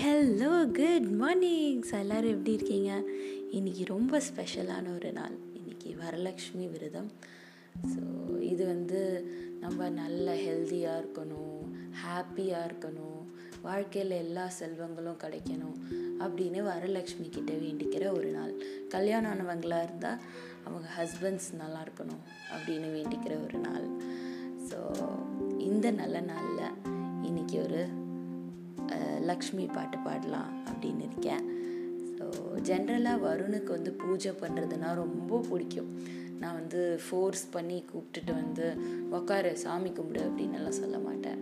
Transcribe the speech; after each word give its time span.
Hello 0.00 0.50
good 0.78 1.06
mornings 1.20 1.92
எல்லோரும் 2.00 2.32
எப்படி 2.34 2.52
இருக்கீங்க? 2.56 2.90
இன்றைக்கி 3.56 3.84
ரொம்ப 3.84 4.20
ஸ்பெஷலான 4.26 4.84
ஒரு 4.96 5.10
நாள். 5.12 5.34
இன்றைக்கி 5.58 5.90
வரலக்ஷ்மி 6.02 6.64
விரதம். 6.74 7.08
ஸோ 7.92 8.02
இது 8.50 8.62
வந்து 8.66 9.00
நம்ம 9.60 9.88
நல்ல 9.88 10.26
ஹெல்த்தியாக 10.44 11.00
இருக்கணும் 11.00 11.58
ஹாப்பியாக 12.04 12.68
இருக்கணும் 12.68 13.20
வாழ்க்கையில் 13.62 14.14
எல்லா 14.24 14.44
செல்வங்களும் 14.60 15.20
கிடைக்கணும் 15.24 15.78
அப்படின்னு 16.24 16.62
வரலக்ஷ்மி 16.72 17.28
கிட்ட 17.28 17.52
வேண்டிக்கிற 17.64 18.04
ஒரு 18.18 18.30
நாள். 18.30 18.54
கல்யாணம் 18.88 19.32
ஆனவங்களாக 19.34 19.86
இருந்தால் 19.88 20.20
அவங்க 20.64 20.88
ஹஸ்பண்ட்ஸ் 20.98 21.50
நல்லா 21.62 21.80
இருக்கணும் 21.86 22.24
அப்படின்னு 22.54 22.90
வேண்டிக்கிற 22.98 23.34
ஒரு 23.46 23.60
நாள். 23.68 23.88
ஸோ 24.70 24.80
இந்த 25.70 25.90
நல்ல 26.02 26.20
நாளில் 26.32 26.76
இன்றைக்கி 27.30 27.58
ஒரு 27.62 27.82
லக்ஷ்மி 29.30 29.64
பாட்டு 29.76 29.98
பாடலாம் 30.06 30.50
அப்படின்னு 30.70 31.04
இருக்கேன். 31.08 31.44
ஸோ 32.18 32.26
ஜென்ரலாக 32.68 33.24
வருணுக்கு 33.28 33.70
வந்து 33.76 33.92
பூஜை 34.02 34.32
பண்ணுறதுனா 34.42 34.90
ரொம்ப 35.02 35.40
பிடிக்கும். 35.50 35.90
நான் 36.42 36.58
வந்து 36.60 36.80
ஃபோர்ஸ் 37.04 37.44
பண்ணி 37.54 37.78
கூப்பிட்டுட்டு 37.90 38.32
வந்து 38.42 38.66
உக்காரு 39.18 39.50
சாமி 39.64 39.90
கும்பிடு 39.96 40.20
அப்படின்னு 40.28 40.58
எல்லாம் 40.60 40.78
சொல்ல 40.82 40.96
மாட்டேன். 41.06 41.40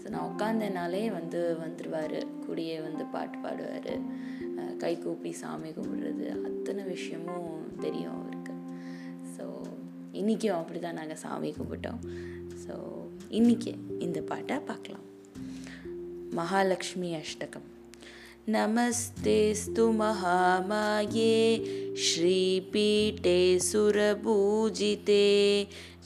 ஸோ 0.00 0.06
நான் 0.14 0.28
உட்காந்தனாலே 0.30 1.02
வந்து 1.18 1.40
வந்துடுவார் 1.64 2.18
கூடியே 2.44 2.76
வந்து 2.88 3.04
பாட்டு 3.14 3.38
பாடுவார். 3.44 3.92
கை 4.82 4.92
கூப்பி 5.04 5.30
சாமி 5.42 5.70
கும்பிடுறது 5.78 6.26
அத்தனை 6.48 6.82
விஷயமும் 6.94 7.50
தெரியும் 7.84 8.16
அவருக்கு. 8.18 8.54
ஸோ 9.34 9.44
இன்றைக்கும் 10.20 10.58
அப்படி 10.60 10.80
தான் 10.86 10.98
நாங்கள் 11.00 11.22
சாமி 11.24 11.50
கும்பிட்டோம். 11.58 12.00
ஸோ 12.64 12.74
இன்றைக்கி 13.38 13.72
இந்த 14.06 14.20
பாட்டை 14.30 14.56
பார்க்கலாம் 14.70 15.06
महालक्ष्मी 16.34 17.14
अष्टकम्। 17.14 17.62
नमस्तेस्तु 18.48 19.90
महामाये 19.92 21.40
श्रीपीठे 22.04 23.58
सुरपूजिते 23.60 25.26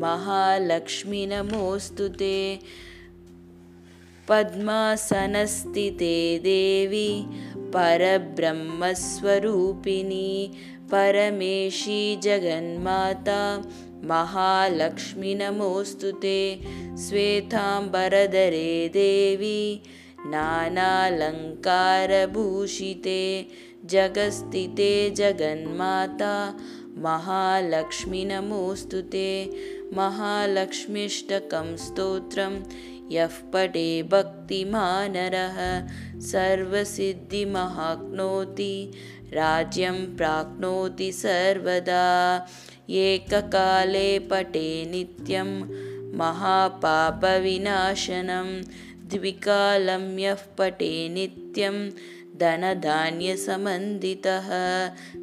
महालक्ष्मि 0.00 1.22
नमोऽस्तु 1.32 2.06
ते 2.08 2.36
पद्मासनस्थिते 4.30 6.16
देवी 6.42 7.10
परब्रह्मस्वरूपिणी 7.74 8.70
परमेशी 10.92 12.02
जगन्माता 12.24 13.40
महालक्ष्मि 14.10 15.32
नमोऽस्तु 15.40 16.10
ते। 16.22 16.38
श्वेताम्बरधरे 17.06 18.72
देवी 18.94 19.60
नानालङ्कारभूषिते 20.32 21.44
जगस्थिते 23.92 24.92
जगन्माता 25.20 26.34
महालक्ष्मि 27.04 28.22
नमोऽस्तु 28.30 29.00
ते 29.12 29.28
महालक्ष्मीष्टकं 29.94 31.76
स्तोत्रं। 31.76 32.62
यः 33.10 33.26
पठे 33.26 34.02
भक्तिमानरः 34.02 35.88
सर्वसिद्धिमहाप्नोति 36.20 38.92
राज्यं 39.32 40.16
प्राप्नोति 40.16 41.12
सर्वदा। 41.12 42.46
एककाले 42.90 44.18
पठे 44.18 44.90
नित्यं 44.90 45.68
महापापविनाशनं 46.18 48.62
द्विकालं 49.08 50.18
यः 50.18 50.38
पठे 50.58 51.08
नित्यं 51.08 51.90
धनधान्यसमन्दितः 52.39 54.47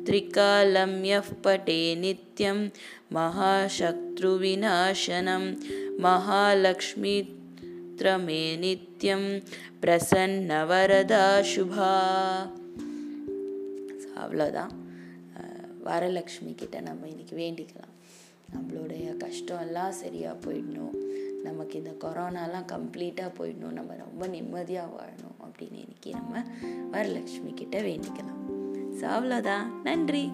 त्रिकालं 0.04 1.04
यः 1.04 1.30
पठे 1.44 1.94
नित्यं 1.94 2.68
महाशत्रुविनाशनं 3.12 3.92
महालक्ष्मीत्रमे 7.12 8.56
नित्यं 8.56 9.40
प्रसन्नवरदा 9.82 11.42
शुभा 11.52 11.92
ஸோ 14.02 14.08
அவ்வளோதான் 14.22 14.72
அஹ் 15.38 15.84
வரலக்ஷ்மி 15.84 16.54
கிட்ட 16.54 16.80
நம்ம 16.80 17.08
இன்னைக்கு 17.08 17.36
வேண்டிக்கலாம் 17.36 17.94
நம்மளுடைய 18.54 19.16
கஷ்டம் 19.16 19.60
எல்லாம் 19.60 19.92
சரியாக 19.92 20.36
போயிடணும் 20.44 20.95
நமக்கு 21.77 21.83
இந்த 21.83 21.93
கொரோனாலாம் 22.03 22.67
கம்ப்ளீட்டாக 22.73 23.29
போயிடணும். 23.37 23.77
நம்ம 23.79 23.95
ரொம்ப 24.05 24.23
நிம்மதியாக 24.27 24.93
வாழணும் 24.97 25.37
அப்படின்னு 25.45 25.79
இன்னைக்கு 25.85 26.11
நம்ம 26.11 26.43
வரலட்சுமி 26.93 27.53
கிட்ட 27.53 27.77
வேண்டிக்கலாம். 27.81 28.41
ஸோ 28.97 29.05
அவ்வளோதான் 29.15 29.65
நன்றி. 29.83 30.25